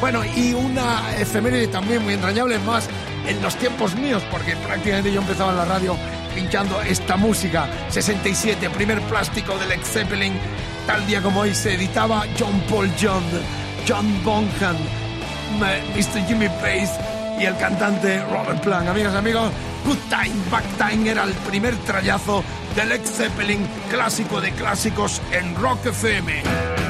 Bueno, 0.00 0.22
y 0.24 0.52
una 0.52 1.16
efeméride 1.18 1.66
también 1.68 2.04
muy 2.04 2.14
entrañable, 2.14 2.58
más 2.60 2.88
en 3.26 3.42
los 3.42 3.56
tiempos 3.56 3.96
míos, 3.96 4.22
porque 4.30 4.54
prácticamente 4.56 5.12
yo 5.12 5.20
empezaba 5.20 5.50
en 5.50 5.56
la 5.56 5.64
radio 5.64 5.96
pinchando 6.38 6.80
esta 6.82 7.16
música. 7.16 7.68
67, 7.88 8.70
primer 8.70 9.00
plástico 9.02 9.58
del 9.58 9.70
Led 9.70 9.82
Zeppelin. 9.82 10.34
Tal 10.86 11.04
día 11.04 11.20
como 11.20 11.40
hoy 11.40 11.52
se 11.52 11.74
editaba 11.74 12.24
John 12.38 12.60
Paul 12.70 12.88
John, 13.00 13.24
John 13.88 14.06
Bonham, 14.22 14.76
Mr. 15.58 16.24
Jimmy 16.28 16.48
Page 16.60 16.90
y 17.40 17.44
el 17.44 17.56
cantante 17.56 18.22
Robert 18.30 18.62
Plant. 18.62 18.88
Amigas, 18.88 19.16
amigos, 19.16 19.50
Good 19.84 19.98
Time, 20.08 20.36
Back 20.48 20.64
Time 20.78 21.10
era 21.10 21.24
el 21.24 21.32
primer 21.32 21.74
trayazo 21.78 22.44
del 22.76 22.90
Led 22.90 23.04
Zeppelin, 23.04 23.66
clásico 23.90 24.40
de 24.40 24.52
clásicos 24.52 25.20
en 25.32 25.56
Rock 25.56 25.86
FM. 25.86 26.87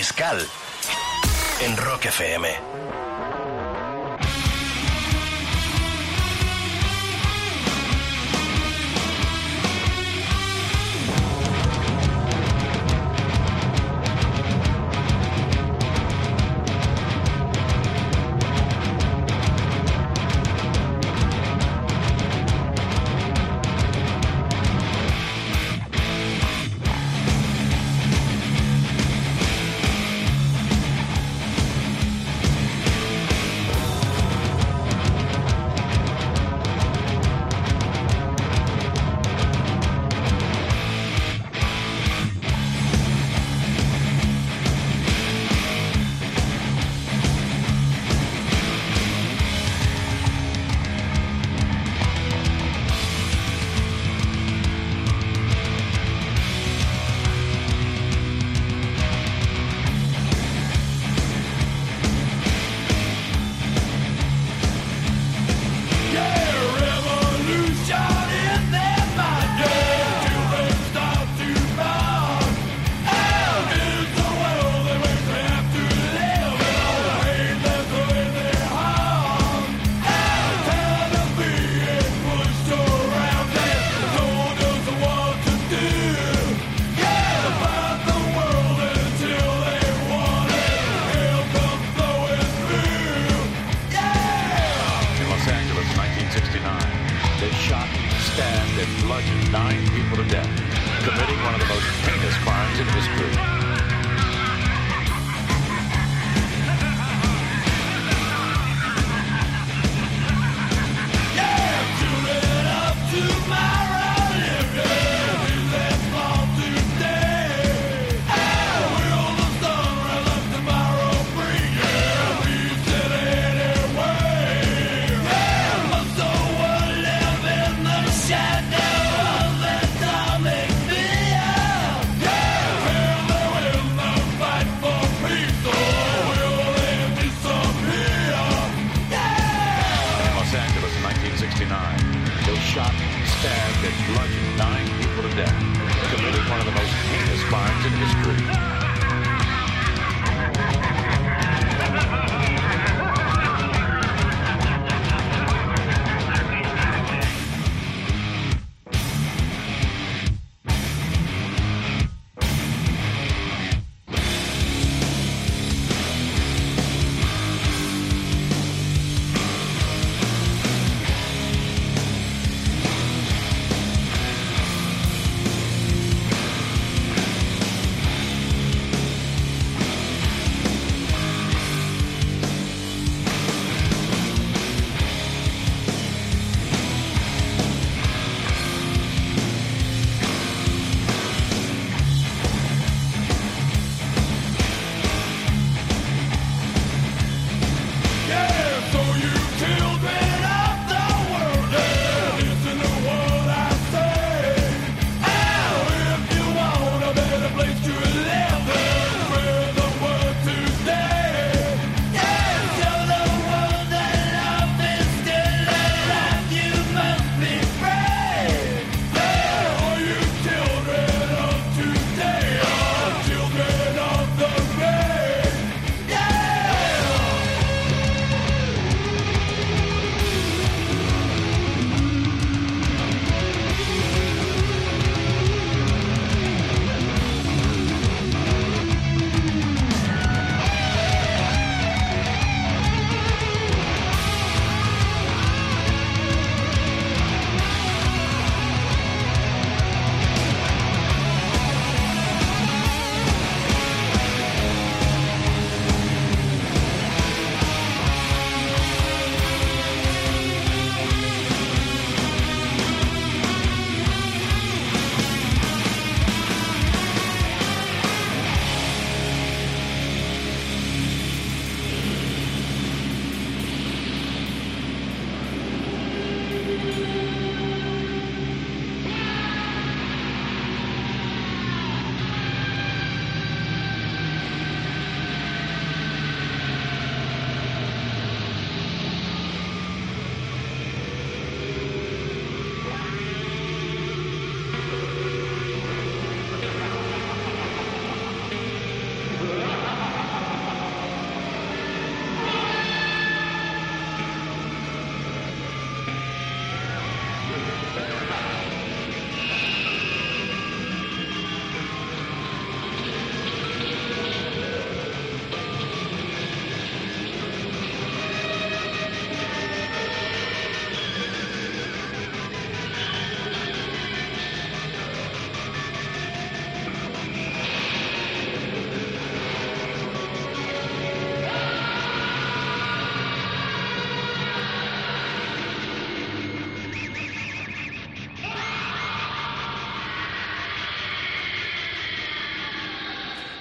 Mariscal. 0.00 0.48
En 1.60 1.76
Rock 1.76 2.06
FM. 2.06 2.69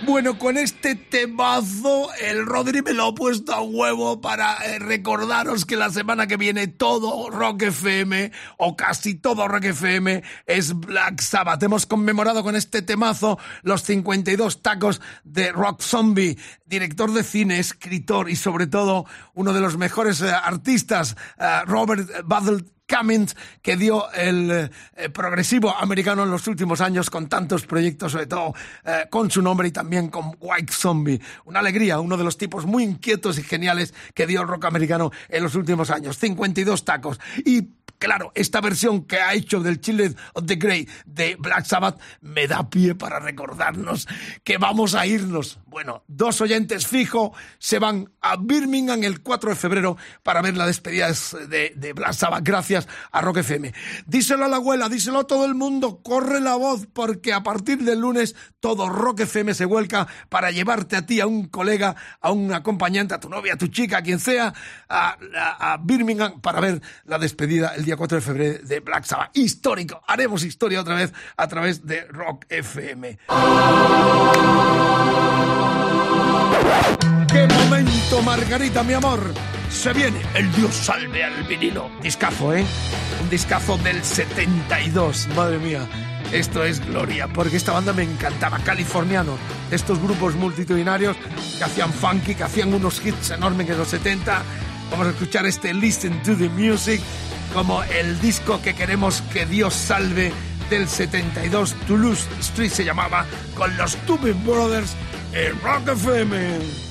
Bueno, 0.10 0.40
con 0.40 0.58
este 0.58 0.96
temazo, 0.96 2.10
el 2.16 2.44
Rodri 2.44 2.82
me 2.82 2.94
lo 2.94 3.06
ha 3.06 3.16
puesto 3.16 3.54
a 3.54 3.62
huevo 3.62 4.20
para 4.20 4.56
eh, 4.66 4.80
recordaros 4.80 5.66
que 5.66 5.76
la 5.76 5.92
semana 5.92 6.26
que 6.26 6.36
viene 6.36 6.66
todo 6.66 7.30
Rock 7.30 7.62
FM, 7.62 8.32
o 8.58 8.76
casi 8.76 9.14
todo 9.14 9.48
Rock 9.48 9.66
FM, 9.66 10.24
es 10.48 10.74
Black 10.74 11.22
Sabbath. 11.22 11.62
Hemos 11.62 11.86
conmemorado 11.86 12.42
con 12.42 12.56
este 12.56 12.82
temazo 12.82 13.38
los 13.62 13.84
52 13.84 14.64
tacos 14.64 15.00
de 15.24 15.52
Rock 15.52 15.84
Zombie, 15.84 16.40
director 16.66 17.14
de 17.14 17.24
cine, 17.24 17.60
escritor 17.60 18.32
y 18.32 18.36
sobre 18.36 18.66
todo 18.66 19.06
uno 19.36 19.54
de 19.54 19.62
los 19.62 19.78
mejores 19.78 20.22
eh, 20.22 20.32
artistas, 20.32 21.16
eh, 21.38 21.62
Robert 21.68 22.10
Battle 22.26 22.64
Cummings, 22.90 23.36
que 23.62 23.78
dio 23.78 24.12
el 24.12 24.72
eh, 24.96 25.10
progresivo 25.10 25.76
americano 25.76 26.24
en 26.24 26.32
los 26.32 26.48
últimos 26.48 26.82
años 26.82 27.10
con 27.10 27.30
tantos 27.30 27.66
proyectos, 27.66 28.12
sobre 28.12 28.26
todo 28.26 28.54
eh, 28.84 29.06
con 29.10 29.30
su 29.30 29.42
nombre 29.42 29.68
y 29.68 29.72
también 29.72 30.10
con 30.10 30.36
White 30.40 30.74
Zombie. 30.74 31.22
Una 31.46 31.60
alegría, 31.60 32.00
uno 32.00 32.18
de 32.18 32.24
los 32.24 32.38
tipos 32.38 32.66
muy 32.66 32.84
inquietos 32.84 33.38
y 33.38 33.44
geniales 33.44 33.94
que 34.14 34.26
dio 34.26 34.42
el 34.42 34.48
rock 34.48 34.66
americano 34.66 35.12
en 35.30 35.44
los 35.44 35.56
últimos 35.56 35.90
años. 35.92 36.18
52 36.18 36.84
tacos. 36.84 37.20
Y 37.46 37.70
Claro, 38.00 38.32
esta 38.34 38.62
versión 38.62 39.04
que 39.04 39.18
ha 39.18 39.34
hecho 39.34 39.60
del 39.60 39.82
Children 39.82 40.16
of 40.34 40.46
the 40.46 40.56
Grey 40.56 40.88
de 41.06 41.36
Black 41.36 41.66
Sabbath 41.66 42.00
me 42.22 42.48
da 42.48 42.70
pie 42.70 42.96
para 42.96 43.20
recordarnos 43.20 44.08
que 44.46 44.58
vamos 44.58 44.96
a 44.96 45.06
irnos. 45.06 45.60
Bueno, 45.70 46.04
dos 46.08 46.42
oyentes 46.42 46.88
fijo 46.88 47.34
se 47.60 47.80
van 47.80 48.12
a 48.22 48.38
Birmingham 48.38 49.04
el 49.04 49.22
4 49.22 49.52
de 49.52 49.56
febrero 49.56 49.98
para 50.24 50.42
ver 50.42 50.58
la 50.58 50.66
despedida 50.66 51.10
de, 51.48 51.74
de 51.76 51.94
Black 51.94 52.14
Sabbath. 52.14 52.44
Gracias 52.44 52.88
a 53.12 53.22
Rock 53.22 53.38
FM. 53.38 53.74
Díselo 54.08 54.46
a 54.46 54.48
la 54.48 54.58
abuela, 54.58 54.90
díselo 54.90 55.20
a 55.20 55.28
todo 55.28 55.46
el 55.46 55.56
mundo, 55.56 56.02
corre 56.02 56.40
la 56.42 56.56
voz 56.56 56.88
porque 56.92 57.34
a 57.34 57.44
partir 57.44 57.84
del 57.84 58.00
lunes 58.00 58.36
todo 58.60 58.90
Rock 58.90 59.22
FM 59.22 59.54
se 59.54 59.66
vuelca 59.66 60.08
para 60.30 60.52
llevarte 60.52 60.96
a 60.96 61.06
ti, 61.06 61.22
a 61.22 61.28
un 61.28 61.48
colega, 61.48 61.96
a 62.20 62.32
un 62.32 62.52
acompañante, 62.54 63.14
a 63.14 63.20
tu 63.20 63.30
novia, 63.30 63.54
a 63.54 63.58
tu 63.58 63.68
chica, 63.68 64.00
a 64.00 64.02
quien 64.02 64.20
sea, 64.20 64.54
a 64.90 65.80
Birmingham 65.82 66.42
para 66.42 66.60
ver 66.60 66.82
la 67.06 67.20
despedida 67.20 67.76
el 67.76 67.86
día 67.86 67.96
4 67.96 68.18
de 68.18 68.22
febrero 68.22 68.60
de 68.64 68.80
Black 68.80 69.06
Sabbath. 69.06 69.36
Histórico. 69.36 70.02
Haremos 70.08 70.44
historia 70.44 70.82
otra 70.82 70.96
vez 70.96 71.14
a 71.38 71.48
través 71.48 71.86
de 71.86 72.06
Rock 72.06 72.46
FM. 72.50 73.20
¡Qué 77.32 77.48
momento, 77.48 78.22
Margarita, 78.24 78.84
mi 78.84 78.94
amor! 78.94 79.34
Se 79.70 79.94
viene 79.94 80.22
el 80.34 80.52
Dios 80.54 80.74
salve 80.74 81.24
al 81.24 81.44
vinilo. 81.44 81.90
Discazo, 82.02 82.54
¿eh? 82.54 82.66
Un 83.22 83.30
discazo 83.30 83.78
del 83.78 84.04
72. 84.04 85.28
Madre 85.36 85.60
mía. 85.60 85.88
Esto 86.32 86.64
es 86.64 86.86
gloria, 86.86 87.28
porque 87.28 87.58
esta 87.58 87.72
banda 87.72 87.94
me 87.94 88.04
encantaba, 88.04 88.60
californiano, 88.60 89.38
estos 89.72 90.00
grupos 90.00 90.36
multitudinarios 90.36 91.18
que 91.58 91.64
hacían 91.64 91.92
funky, 91.92 92.36
que 92.36 92.44
hacían 92.44 92.74
unos 92.74 93.04
hits 93.04 93.32
enormes 93.32 93.70
en 93.70 93.78
los 93.78 93.88
70. 93.88 94.44
Vamos 94.92 95.08
a 95.08 95.10
escuchar 95.12 95.46
este 95.46 95.74
Listen 95.74 96.22
to 96.24 96.36
the 96.36 96.50
Music 96.50 97.02
como 97.54 97.84
el 97.84 98.20
disco 98.22 98.62
que 98.62 98.76
queremos 98.76 99.22
que 99.34 99.46
Dios 99.46 99.74
salve 99.74 100.32
del 100.70 100.88
72, 100.88 101.74
Toulouse 101.88 102.28
Street 102.42 102.70
se 102.70 102.86
llamaba, 102.86 103.26
con 103.56 103.76
los 103.76 103.96
Tubing 104.06 104.46
Brothers 104.46 104.96
en 105.34 105.60
Rock 105.62 105.88
FM. 105.88 106.62
Don't 106.62 106.89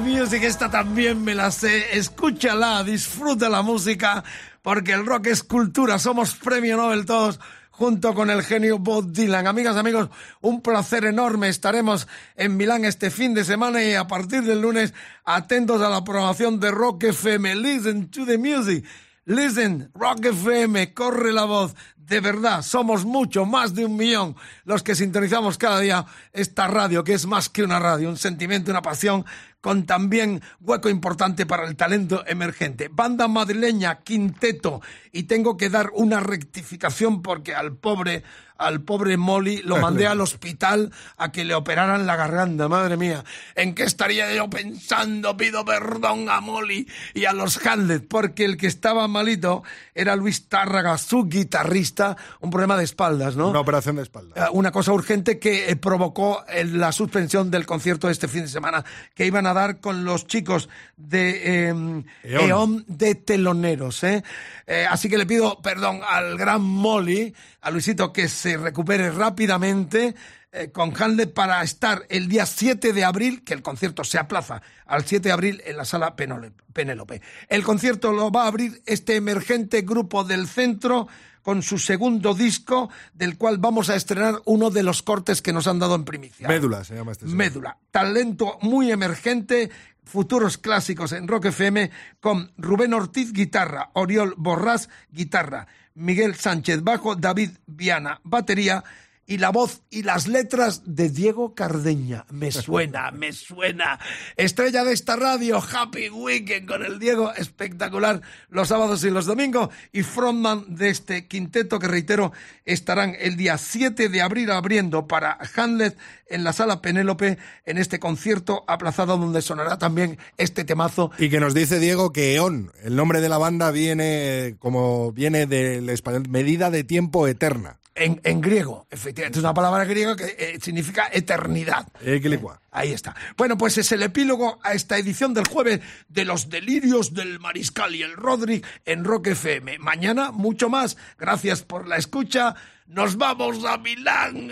music, 0.00 0.42
esta 0.42 0.70
también 0.70 1.22
me 1.22 1.34
la 1.34 1.50
sé. 1.50 1.98
Escúchala, 1.98 2.84
disfruta 2.84 3.48
la 3.48 3.62
música, 3.62 4.24
porque 4.62 4.92
el 4.92 5.06
rock 5.06 5.28
es 5.28 5.42
cultura. 5.42 5.98
Somos 5.98 6.34
premio 6.34 6.76
Nobel 6.76 7.04
todos 7.06 7.40
junto 7.70 8.12
con 8.14 8.28
el 8.28 8.42
genio 8.42 8.78
Bob 8.78 9.12
Dylan. 9.12 9.46
Amigas, 9.46 9.76
amigos, 9.76 10.10
un 10.40 10.62
placer 10.62 11.04
enorme. 11.04 11.48
Estaremos 11.48 12.08
en 12.36 12.56
Milán 12.56 12.84
este 12.84 13.10
fin 13.10 13.34
de 13.34 13.44
semana 13.44 13.82
y 13.82 13.94
a 13.94 14.06
partir 14.06 14.42
del 14.42 14.60
lunes 14.60 14.94
atentos 15.24 15.80
a 15.80 15.88
la 15.88 16.02
programación 16.02 16.58
de 16.60 16.70
Rock 16.70 17.04
FM. 17.04 17.54
Listen 17.56 18.10
to 18.10 18.26
the 18.26 18.36
music. 18.36 18.84
Listen, 19.24 19.90
Rock 19.94 20.24
FM, 20.24 20.94
corre 20.94 21.32
la 21.32 21.44
voz. 21.44 21.74
De 21.96 22.20
verdad, 22.20 22.62
somos 22.62 23.04
mucho, 23.04 23.44
más 23.44 23.74
de 23.74 23.84
un 23.84 23.94
millón, 23.94 24.34
los 24.64 24.82
que 24.82 24.94
sintonizamos 24.94 25.58
cada 25.58 25.78
día 25.80 26.06
esta 26.32 26.66
radio, 26.66 27.04
que 27.04 27.12
es 27.12 27.26
más 27.26 27.50
que 27.50 27.62
una 27.62 27.78
radio, 27.78 28.08
un 28.08 28.16
sentimiento, 28.16 28.70
una 28.70 28.80
pasión, 28.80 29.26
con 29.60 29.86
también 29.86 30.40
hueco 30.60 30.88
importante 30.88 31.46
para 31.46 31.66
el 31.66 31.76
talento 31.76 32.24
emergente. 32.26 32.88
Banda 32.90 33.28
madrileña, 33.28 34.00
quinteto, 34.00 34.80
y 35.12 35.24
tengo 35.24 35.56
que 35.56 35.70
dar 35.70 35.90
una 35.94 36.20
rectificación 36.20 37.22
porque 37.22 37.54
al 37.54 37.76
pobre, 37.76 38.22
al 38.58 38.82
pobre 38.82 39.16
Molly 39.16 39.62
lo 39.62 39.76
mandé 39.80 40.06
al 40.06 40.20
hospital 40.20 40.92
a 41.16 41.32
que 41.32 41.44
le 41.44 41.54
operaran 41.54 42.06
la 42.06 42.16
garganta, 42.16 42.68
madre 42.68 42.96
mía. 42.96 43.24
¿En 43.54 43.74
qué 43.74 43.84
estaría 43.84 44.34
yo 44.34 44.50
pensando? 44.50 45.36
Pido 45.36 45.64
perdón 45.64 46.28
a 46.28 46.40
Molly 46.40 46.86
y 47.14 47.24
a 47.24 47.32
los 47.32 47.64
Hamlet, 47.66 48.06
porque 48.06 48.44
el 48.44 48.56
que 48.56 48.66
estaba 48.66 49.08
malito 49.08 49.62
era 49.94 50.16
Luis 50.16 50.48
Tárraga, 50.48 50.98
su 50.98 51.24
guitarrista, 51.24 52.16
un 52.40 52.50
problema 52.50 52.76
de 52.76 52.84
espaldas, 52.84 53.36
¿no? 53.36 53.48
Una 53.48 53.60
operación 53.60 53.96
de 53.96 54.02
espalda. 54.02 54.46
Eh, 54.46 54.48
Una 54.52 54.70
cosa 54.72 54.92
urgente 54.92 55.38
que 55.38 55.70
eh, 55.70 55.76
provocó 55.76 56.44
eh, 56.48 56.64
la 56.64 56.92
suspensión 56.92 57.50
del 57.50 57.66
concierto 57.66 58.08
de 58.08 58.12
este 58.12 58.28
fin 58.28 58.42
de 58.42 58.48
semana 58.48 58.84
que 59.14 59.26
iban 59.26 59.46
a 59.46 59.54
dar 59.54 59.80
con 59.80 60.04
los 60.04 60.26
chicos 60.26 60.68
de 60.96 61.68
eh, 61.68 61.68
Eon. 61.68 62.04
Eon 62.24 62.84
de 62.88 63.14
teloneros. 63.14 64.02
¿eh? 64.04 64.22
Eh, 64.66 64.86
así 64.88 65.08
que 65.08 65.18
le 65.18 65.26
pido 65.26 65.60
perdón 65.62 66.00
al 66.08 66.36
gran 66.36 66.62
Molly, 66.62 67.34
a 67.60 67.70
Luisito, 67.70 68.12
que 68.12 68.28
se 68.28 68.47
recupere 68.56 69.10
rápidamente 69.10 70.14
eh, 70.50 70.70
con 70.70 70.94
Hamlet 71.00 71.34
para 71.34 71.62
estar 71.62 72.06
el 72.08 72.28
día 72.28 72.46
7 72.46 72.92
de 72.92 73.04
abril, 73.04 73.44
que 73.44 73.52
el 73.52 73.62
concierto 73.62 74.02
se 74.02 74.18
aplaza 74.18 74.62
al 74.86 75.04
7 75.04 75.28
de 75.28 75.32
abril 75.32 75.62
en 75.66 75.76
la 75.76 75.84
sala 75.84 76.16
Penélope. 76.16 77.20
El 77.48 77.62
concierto 77.62 78.12
lo 78.12 78.30
va 78.30 78.44
a 78.44 78.48
abrir 78.48 78.82
este 78.86 79.16
emergente 79.16 79.82
grupo 79.82 80.24
del 80.24 80.48
centro 80.48 81.06
con 81.42 81.62
su 81.62 81.78
segundo 81.78 82.34
disco, 82.34 82.90
del 83.14 83.36
cual 83.36 83.58
vamos 83.58 83.90
a 83.90 83.96
estrenar 83.96 84.40
uno 84.44 84.70
de 84.70 84.82
los 84.82 85.02
cortes 85.02 85.42
que 85.42 85.52
nos 85.52 85.66
han 85.66 85.78
dado 85.78 85.94
en 85.94 86.04
primicia. 86.04 86.48
Médula 86.48 86.84
se 86.84 86.94
llama 86.94 87.12
este 87.12 87.24
señor. 87.24 87.38
Médula. 87.38 87.78
Talento 87.90 88.58
muy 88.62 88.90
emergente, 88.90 89.70
futuros 90.04 90.58
clásicos 90.58 91.12
en 91.12 91.28
Rock 91.28 91.46
FM 91.46 91.90
con 92.20 92.52
Rubén 92.56 92.94
Ortiz, 92.94 93.32
guitarra, 93.32 93.90
Oriol 93.92 94.34
Borrás, 94.36 94.88
guitarra, 95.10 95.68
Miguel 95.98 96.36
Sánchez, 96.36 96.82
bajo, 96.82 97.16
David 97.16 97.50
Viana, 97.66 98.20
batería 98.22 98.84
y 99.28 99.36
la 99.36 99.50
voz 99.50 99.82
y 99.90 100.04
las 100.04 100.26
letras 100.26 100.82
de 100.86 101.10
Diego 101.10 101.54
Cardeña. 101.54 102.24
Me 102.30 102.50
suena, 102.50 103.10
me 103.12 103.34
suena. 103.34 104.00
Estrella 104.36 104.84
de 104.84 104.94
esta 104.94 105.16
radio, 105.16 105.62
Happy 105.62 106.08
Weekend 106.08 106.66
con 106.66 106.82
el 106.82 106.98
Diego, 106.98 107.34
espectacular 107.34 108.22
los 108.48 108.68
sábados 108.68 109.04
y 109.04 109.10
los 109.10 109.26
domingos. 109.26 109.68
Y 109.92 110.02
frontman 110.02 110.74
de 110.74 110.88
este 110.88 111.28
quinteto 111.28 111.78
que 111.78 111.88
reitero 111.88 112.32
estarán 112.64 113.14
el 113.20 113.36
día 113.36 113.58
7 113.58 114.08
de 114.08 114.22
abril 114.22 114.50
abriendo 114.50 115.06
para 115.06 115.36
Hamlet 115.54 115.98
en 116.30 116.42
la 116.42 116.54
sala 116.54 116.80
Penélope 116.80 117.36
en 117.66 117.76
este 117.76 117.98
concierto 117.98 118.64
aplazado 118.66 119.18
donde 119.18 119.42
sonará 119.42 119.76
también 119.76 120.18
este 120.38 120.64
temazo. 120.64 121.10
Y 121.18 121.28
que 121.28 121.38
nos 121.38 121.52
dice 121.52 121.78
Diego 121.78 122.14
que 122.14 122.34
EON, 122.34 122.72
el 122.82 122.96
nombre 122.96 123.20
de 123.20 123.28
la 123.28 123.36
banda 123.36 123.70
viene 123.72 124.56
como 124.58 125.12
viene 125.12 125.44
del 125.44 125.90
español, 125.90 126.24
medida 126.30 126.70
de 126.70 126.82
tiempo 126.82 127.28
eterna. 127.28 127.78
En, 127.98 128.20
en 128.24 128.40
griego, 128.40 128.86
efectivamente, 128.90 129.38
es 129.38 129.44
una 129.44 129.54
palabra 129.54 129.84
griega 129.84 130.14
que 130.16 130.36
eh, 130.38 130.58
significa 130.62 131.08
eternidad. 131.12 131.86
Eh, 132.00 132.20
que 132.20 132.28
licua. 132.28 132.60
Ahí 132.70 132.92
está. 132.92 133.16
Bueno, 133.36 133.58
pues 133.58 133.76
es 133.78 133.90
el 133.92 134.02
epílogo 134.02 134.60
a 134.62 134.72
esta 134.72 134.96
edición 134.98 135.34
del 135.34 135.48
jueves 135.48 135.80
de 136.08 136.24
los 136.24 136.48
delirios 136.48 137.12
del 137.14 137.40
Mariscal 137.40 137.94
y 137.94 138.02
el 138.02 138.12
Rodri 138.12 138.64
en 138.84 139.04
Rock 139.04 139.28
FM. 139.28 139.78
Mañana 139.78 140.30
mucho 140.30 140.68
más. 140.68 140.96
Gracias 141.18 141.62
por 141.62 141.88
la 141.88 141.96
escucha. 141.96 142.54
Nos 142.86 143.16
vamos 143.16 143.64
a 143.64 143.76
Milán. 143.78 144.50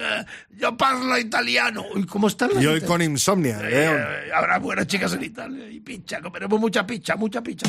Yo 0.51 0.77
parlo 0.77 1.17
italiano. 1.17 1.85
Uy, 1.95 2.05
¿Cómo 2.05 2.27
está 2.29 2.49
la 2.49 2.61
Y 2.61 2.67
hoy 2.67 2.81
con 2.83 3.01
insomnia, 3.01 3.61
Eh, 3.63 4.27
eh, 4.27 4.31
habrá 4.35 4.59
buenas 4.59 4.87
chicas 4.87 5.13
en 5.15 5.25
Italia 5.25 5.69
y 5.71 5.81
picha. 5.81 6.21
Comeremos 6.21 6.61
mucha 6.61 6.87
picha, 6.87 7.17
mucha 7.17 7.43
picha. 7.43 7.67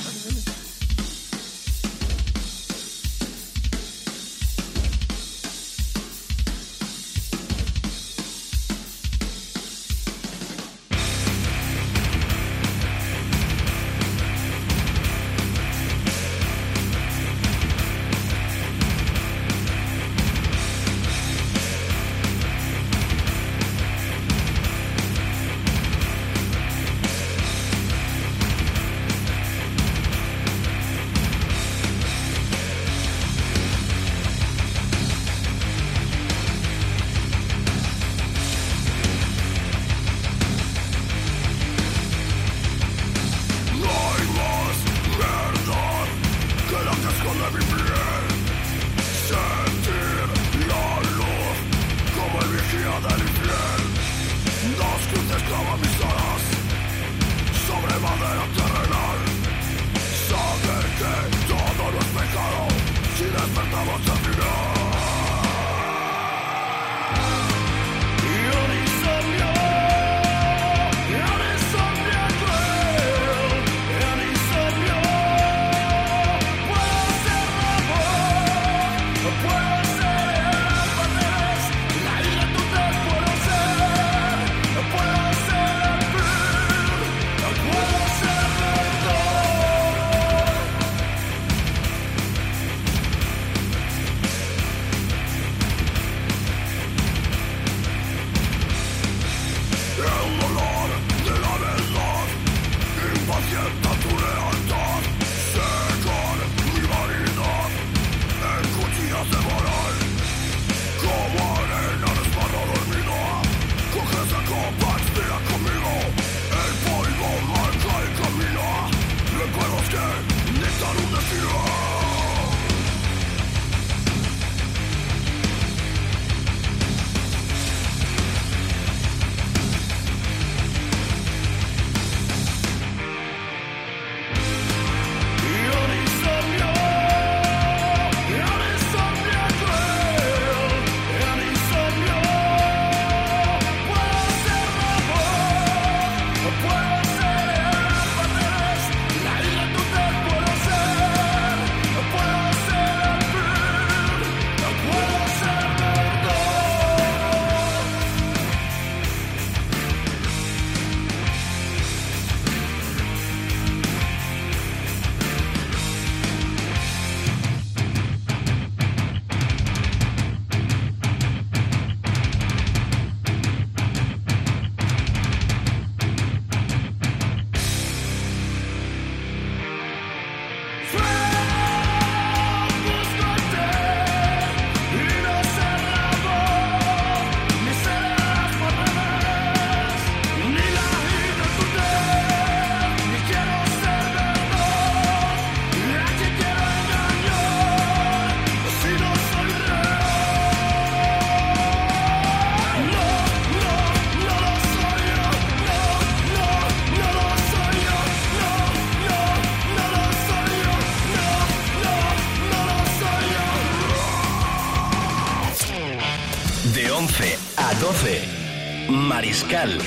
12, 219.48 219.87